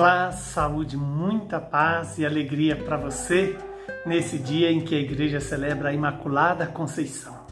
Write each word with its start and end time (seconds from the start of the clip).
Olá, 0.00 0.32
saúde, 0.32 0.96
muita 0.96 1.60
paz 1.60 2.16
e 2.16 2.24
alegria 2.24 2.74
para 2.74 2.96
você 2.96 3.54
nesse 4.06 4.38
dia 4.38 4.72
em 4.72 4.80
que 4.80 4.94
a 4.94 4.98
igreja 4.98 5.40
celebra 5.40 5.90
a 5.90 5.92
Imaculada 5.92 6.64
Conceição. 6.66 7.44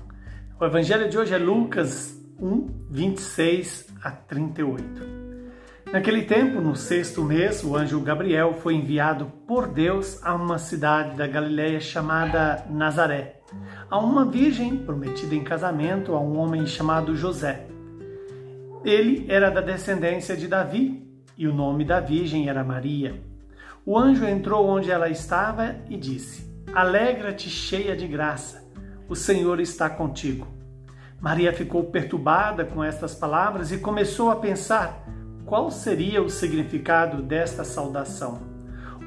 O 0.59 0.65
evangelho 0.65 1.11
de 1.11 1.19
hoje 1.19 1.35
é 1.35 1.37
Lucas 1.37 2.19
1, 2.41 2.87
26 2.91 3.89
a 4.03 4.11
38. 4.11 4.83
Naquele 5.93 6.23
tempo, 6.23 6.59
no 6.59 6.75
sexto 6.75 7.23
mês, 7.23 7.63
o 7.63 7.77
anjo 7.77 8.01
Gabriel 8.01 8.55
foi 8.55 8.77
enviado 8.77 9.27
por 9.47 9.69
Deus 9.69 10.19
a 10.25 10.35
uma 10.35 10.57
cidade 10.57 11.19
da 11.19 11.27
Galiléia 11.27 11.81
chamada 11.81 12.65
Nazaré, 12.71 13.43
a 13.91 13.99
uma 13.99 14.25
virgem 14.25 14.75
prometida 14.75 15.35
em 15.35 15.45
casamento 15.45 16.15
a 16.15 16.21
um 16.23 16.39
homem 16.39 16.67
chamado 16.67 17.15
José. 17.15 17.67
Ele 18.83 19.27
era 19.29 19.51
da 19.51 19.61
descendência 19.61 20.35
de 20.35 20.49
Davi 20.49 21.08
e 21.39 21.47
o 21.47 21.55
nome 21.55 21.85
da 21.85 22.01
virgem 22.01 22.49
era 22.49 22.65
Maria. 22.65 23.23
O 23.87 23.97
anjo 23.97 24.27
entrou 24.27 24.67
onde 24.67 24.91
ela 24.91 25.09
estava 25.09 25.77
e 25.89 25.97
disse: 25.97 26.53
Alegra-te, 26.75 27.49
cheia 27.49 27.97
de 27.97 28.09
graça, 28.09 28.69
o 29.09 29.15
Senhor 29.15 29.61
está 29.61 29.89
contigo. 29.89 30.49
Maria 31.21 31.53
ficou 31.53 31.85
perturbada 31.85 32.65
com 32.65 32.83
estas 32.83 33.15
palavras 33.15 33.71
e 33.71 33.79
começou 33.79 34.31
a 34.31 34.37
pensar 34.37 35.05
qual 35.47 35.71
seria 35.71 36.21
o 36.21 36.29
significado 36.29 37.23
desta 37.23 37.65
saudação. 37.65 38.41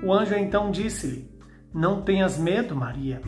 O 0.02 0.14
anjo 0.14 0.34
então 0.34 0.72
disse-lhe: 0.72 1.30
Não 1.74 2.02
tenhas 2.02 2.38
medo, 2.38 2.74
Maria, 2.74 3.22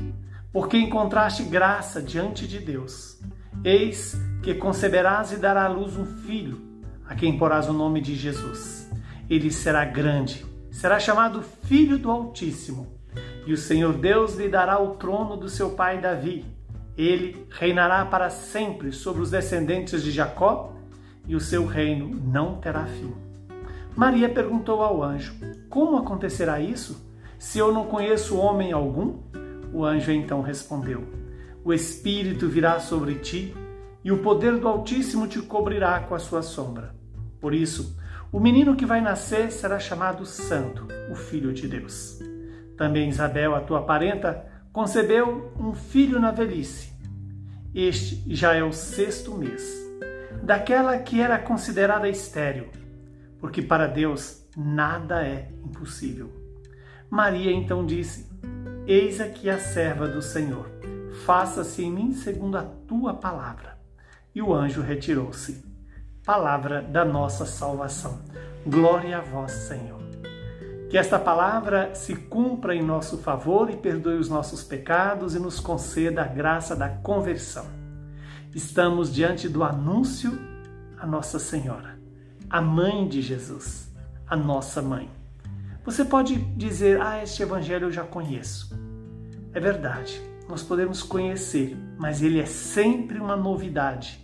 porque 0.52 0.78
encontraste 0.78 1.44
graça 1.44 2.02
diante 2.02 2.48
de 2.48 2.60
Deus. 2.60 3.20
Eis 3.66 4.18
que 4.42 4.56
conceberás 4.56 5.32
e 5.34 5.38
dará 5.38 5.66
à 5.66 5.68
luz 5.68 5.98
um 5.98 6.06
filho, 6.06 6.60
a 7.08 7.16
quem 7.16 7.38
porás 7.38 7.70
o 7.70 7.74
nome 7.74 8.02
de 8.02 8.16
Jesus 8.16 8.83
ele 9.30 9.52
será 9.52 9.86
grande, 9.86 10.46
será 10.72 11.00
chamado 11.00 11.42
Filho 11.42 11.98
do 11.98 12.12
Altíssimo. 12.12 12.88
E 13.46 13.54
o 13.54 13.58
Senhor 13.58 13.94
Deus 13.94 14.36
lhe 14.36 14.50
dará 14.50 14.82
o 14.82 14.96
trono 14.96 15.36
do 15.36 15.50
seu 15.50 15.72
pai 15.72 16.00
Davi. 16.00 16.46
Ele 16.98 17.46
reinará 17.50 18.06
para 18.06 18.30
sempre 18.30 18.92
sobre 18.92 19.22
os 19.22 19.32
descendentes 19.32 20.04
de 20.04 20.12
Jacó, 20.12 20.74
e 21.28 21.36
o 21.36 21.40
seu 21.40 21.66
reino 21.66 22.10
não 22.26 22.56
terá 22.56 22.86
fim. 22.86 23.14
Maria 23.96 24.30
perguntou 24.30 24.82
ao 24.82 25.04
anjo: 25.04 25.34
Como 25.70 25.98
acontecerá 25.98 26.60
isso, 26.60 27.06
se 27.40 27.60
eu 27.60 27.74
não 27.74 27.86
conheço 27.86 28.38
homem 28.38 28.72
algum? 28.72 29.20
O 29.72 29.84
anjo 29.84 30.12
então 30.12 30.42
respondeu: 30.42 31.04
O 31.64 31.74
Espírito 31.74 32.48
virá 32.48 32.80
sobre 32.80 33.16
ti, 33.16 33.56
e 34.04 34.12
o 34.12 34.20
poder 34.20 34.58
do 34.58 34.68
Altíssimo 34.68 35.28
te 35.28 35.42
cobrirá 35.42 36.00
com 36.02 36.14
a 36.16 36.20
sua 36.20 36.42
sombra. 36.42 36.96
Por 37.40 37.54
isso, 37.54 37.98
o 38.34 38.40
menino 38.40 38.76
que 38.76 38.84
vai 38.84 39.00
nascer 39.00 39.52
será 39.52 39.80
chamado 39.80 40.26
Santo, 40.26 40.88
o 41.12 41.14
Filho 41.14 41.54
de 41.54 41.68
Deus. 41.68 42.18
Também 42.76 43.08
Isabel, 43.08 43.54
a 43.54 43.62
tua 43.62 43.84
parenta, 43.84 44.44
concebeu 44.74 45.54
um 45.60 45.76
filho 45.76 46.20
na 46.20 46.32
velhice. 46.32 46.92
Este 47.76 48.24
já 48.34 48.56
é 48.56 48.64
o 48.64 48.74
sexto 48.74 49.38
mês, 49.38 49.64
daquela 50.42 50.98
que 50.98 51.22
era 51.22 51.38
considerada 51.38 52.10
estéril, 52.10 52.70
porque 53.40 53.62
para 53.62 53.86
Deus 53.86 54.44
nada 54.58 55.24
é 55.24 55.52
impossível. 55.64 56.32
Maria 57.12 57.52
então 57.52 57.86
disse: 57.86 58.28
Eis 58.88 59.22
aqui 59.22 59.48
a 59.48 59.60
serva 59.60 60.08
do 60.08 60.24
Senhor, 60.24 60.72
faça-se 61.24 61.84
em 61.84 61.92
mim 61.92 62.14
segundo 62.14 62.58
a 62.58 62.64
tua 62.64 63.14
palavra. 63.14 63.78
E 64.34 64.42
o 64.42 64.52
anjo 64.52 64.82
retirou-se 64.82 65.73
palavra 66.26 66.82
da 66.82 67.04
nossa 67.04 67.46
salvação. 67.46 68.22
Glória 68.66 69.18
a 69.18 69.22
vós, 69.22 69.52
Senhor. 69.52 70.02
Que 70.90 70.98
esta 70.98 71.20
palavra 71.20 71.94
se 71.96 72.16
cumpra 72.16 72.74
em 72.74 72.82
nosso 72.82 73.18
favor 73.18 73.70
e 73.70 73.76
perdoe 73.76 74.18
os 74.18 74.30
nossos 74.30 74.64
pecados 74.64 75.36
e 75.36 75.40
nos 75.40 75.60
conceda 75.60 76.24
a 76.24 76.28
graça 76.28 76.76
da 76.76 76.88
conversão. 76.88 77.66
Estamos 78.56 79.14
diante 79.14 79.50
do 79.50 79.64
anúncio 79.64 80.40
a 80.98 81.06
Nossa 81.06 81.40
Senhora, 81.40 82.00
a 82.50 82.62
mãe 82.62 83.06
de 83.08 83.22
Jesus, 83.22 83.92
a 84.26 84.38
nossa 84.38 84.82
mãe. 84.82 85.10
Você 85.84 86.06
pode 86.06 86.38
dizer: 86.56 87.02
"Ah, 87.02 87.22
este 87.22 87.44
evangelho 87.44 87.88
eu 87.88 87.92
já 87.92 88.04
conheço". 88.04 88.80
É 89.54 89.60
verdade. 89.60 90.22
Nós 90.48 90.62
podemos 90.62 91.04
conhecer, 91.04 91.76
mas 91.98 92.22
ele 92.22 92.40
é 92.40 92.46
sempre 92.46 93.20
uma 93.20 93.36
novidade 93.36 94.23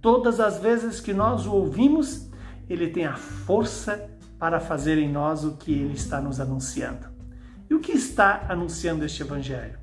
Todas 0.00 0.40
as 0.40 0.58
vezes 0.58 1.00
que 1.00 1.12
nós 1.12 1.46
o 1.46 1.52
ouvimos, 1.52 2.30
ele 2.68 2.88
tem 2.88 3.04
a 3.04 3.16
força 3.16 4.08
para 4.38 4.58
fazer 4.58 4.96
em 4.96 5.10
nós 5.10 5.44
o 5.44 5.56
que 5.56 5.72
ele 5.72 5.94
está 5.94 6.20
nos 6.20 6.40
anunciando. 6.40 7.06
E 7.68 7.74
o 7.74 7.80
que 7.80 7.92
está 7.92 8.46
anunciando 8.48 9.04
este 9.04 9.22
evangelho? 9.22 9.78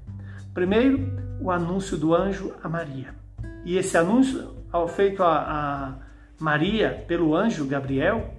Primeiro, 0.54 1.08
o 1.40 1.52
anúncio 1.52 1.98
do 1.98 2.16
anjo 2.16 2.54
a 2.64 2.68
Maria. 2.68 3.14
E 3.64 3.78
esse 3.78 3.98
anúncio 3.98 4.56
feito 4.88 5.24
a, 5.24 6.00
Maria 6.40 7.04
pelo 7.08 7.36
anjo 7.36 7.66
Gabriel 7.66 8.36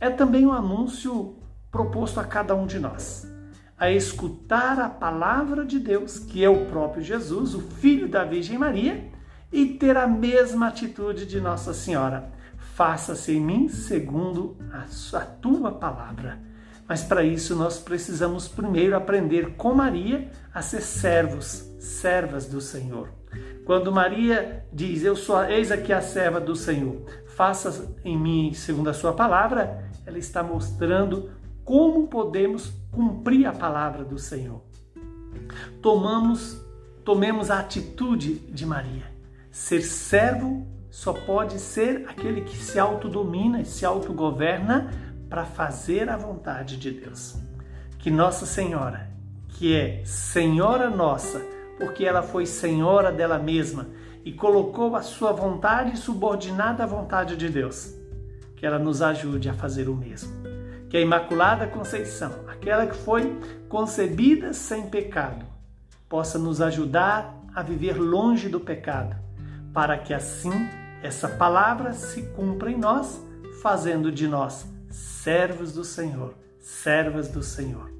é 0.00 0.08
também 0.08 0.46
um 0.46 0.52
anúncio 0.52 1.36
proposto 1.70 2.18
a 2.18 2.24
cada 2.24 2.54
um 2.54 2.66
de 2.66 2.78
nós. 2.78 3.30
A 3.76 3.90
escutar 3.90 4.78
a 4.78 4.88
palavra 4.88 5.64
de 5.64 5.78
Deus, 5.78 6.18
que 6.18 6.42
é 6.42 6.48
o 6.48 6.66
próprio 6.66 7.02
Jesus, 7.02 7.54
o 7.54 7.60
filho 7.60 8.08
da 8.08 8.24
Virgem 8.24 8.56
Maria, 8.56 9.11
e 9.52 9.66
ter 9.66 9.96
a 9.96 10.06
mesma 10.06 10.68
atitude 10.68 11.26
de 11.26 11.40
Nossa 11.40 11.74
Senhora. 11.74 12.32
Faça-se 12.74 13.32
em 13.32 13.40
mim 13.40 13.68
segundo 13.68 14.56
a, 14.72 15.20
tua 15.20 15.72
palavra. 15.72 16.40
Mas 16.88 17.04
para 17.04 17.22
isso 17.22 17.54
nós 17.54 17.78
precisamos 17.78 18.48
primeiro 18.48 18.96
aprender 18.96 19.54
com 19.56 19.74
Maria 19.74 20.30
a 20.52 20.62
ser 20.62 20.80
servos, 20.80 21.70
servas 21.78 22.46
do 22.46 22.60
Senhor. 22.60 23.10
Quando 23.64 23.92
Maria 23.92 24.66
diz: 24.72 25.04
Eu 25.04 25.14
sou, 25.14 25.44
eis 25.44 25.70
aqui 25.70 25.92
a 25.92 26.00
serva 26.00 26.40
do 26.40 26.56
Senhor, 26.56 27.04
faça 27.36 27.94
em 28.04 28.18
mim 28.18 28.52
segundo 28.54 28.88
a 28.88 28.94
sua 28.94 29.12
palavra, 29.12 29.90
ela 30.04 30.18
está 30.18 30.42
mostrando 30.42 31.30
como 31.64 32.08
podemos 32.08 32.72
cumprir 32.90 33.46
a 33.46 33.52
palavra 33.52 34.04
do 34.04 34.18
Senhor. 34.18 34.62
Tomamos, 35.80 36.60
tomemos 37.04 37.50
a 37.50 37.60
atitude 37.60 38.34
de 38.34 38.66
Maria. 38.66 39.11
Ser 39.52 39.82
servo 39.82 40.66
só 40.90 41.12
pode 41.12 41.58
ser 41.58 42.06
aquele 42.08 42.40
que 42.40 42.56
se 42.56 42.78
autodomina 42.78 43.60
e 43.60 43.66
se 43.66 43.84
autogoverna 43.84 44.90
para 45.28 45.44
fazer 45.44 46.08
a 46.08 46.16
vontade 46.16 46.78
de 46.78 46.90
Deus. 46.90 47.36
Que 47.98 48.10
Nossa 48.10 48.46
Senhora, 48.46 49.10
que 49.50 49.76
é 49.76 50.02
Senhora 50.06 50.88
nossa, 50.88 51.42
porque 51.76 52.02
ela 52.02 52.22
foi 52.22 52.46
Senhora 52.46 53.12
dela 53.12 53.38
mesma 53.38 53.88
e 54.24 54.32
colocou 54.32 54.96
a 54.96 55.02
sua 55.02 55.32
vontade 55.32 55.98
subordinada 55.98 56.84
à 56.84 56.86
vontade 56.86 57.36
de 57.36 57.50
Deus, 57.50 57.94
que 58.56 58.64
ela 58.64 58.78
nos 58.78 59.02
ajude 59.02 59.50
a 59.50 59.54
fazer 59.54 59.86
o 59.86 59.94
mesmo. 59.94 60.32
Que 60.88 60.96
a 60.96 61.00
Imaculada 61.00 61.66
Conceição, 61.66 62.32
aquela 62.48 62.86
que 62.86 62.96
foi 62.96 63.38
concebida 63.68 64.54
sem 64.54 64.88
pecado, 64.88 65.44
possa 66.08 66.38
nos 66.38 66.62
ajudar 66.62 67.38
a 67.54 67.62
viver 67.62 67.98
longe 68.00 68.48
do 68.48 68.58
pecado 68.58 69.21
para 69.72 69.98
que 69.98 70.12
assim 70.12 70.52
essa 71.02 71.28
palavra 71.28 71.92
se 71.92 72.22
cumpra 72.34 72.70
em 72.70 72.78
nós, 72.78 73.20
fazendo 73.60 74.12
de 74.12 74.28
nós 74.28 74.66
servos 74.90 75.72
do 75.72 75.84
Senhor, 75.84 76.34
servas 76.58 77.28
do 77.28 77.42
Senhor. 77.42 77.90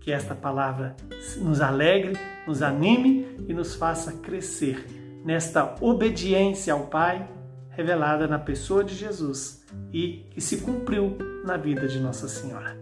Que 0.00 0.12
esta 0.12 0.34
palavra 0.34 0.96
nos 1.36 1.60
alegre, 1.60 2.18
nos 2.46 2.62
anime 2.62 3.36
e 3.46 3.52
nos 3.52 3.74
faça 3.74 4.12
crescer 4.12 4.86
nesta 5.24 5.76
obediência 5.80 6.72
ao 6.72 6.86
Pai 6.86 7.28
revelada 7.70 8.26
na 8.26 8.38
pessoa 8.38 8.82
de 8.82 8.94
Jesus 8.94 9.64
e 9.92 10.26
que 10.30 10.40
se 10.40 10.62
cumpriu 10.62 11.16
na 11.44 11.56
vida 11.56 11.86
de 11.86 12.00
Nossa 12.00 12.26
Senhora. 12.26 12.76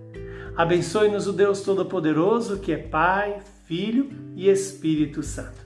Abençoe-nos 0.56 1.26
o 1.26 1.34
Deus 1.34 1.60
Todo-Poderoso, 1.60 2.58
que 2.58 2.72
é 2.72 2.78
Pai, 2.78 3.40
Filho 3.66 4.08
e 4.34 4.48
Espírito 4.48 5.22
Santo. 5.22 5.65